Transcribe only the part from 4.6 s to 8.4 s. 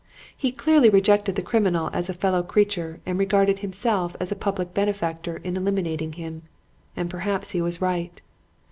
benefactor in eliminating him. And perhaps he was right.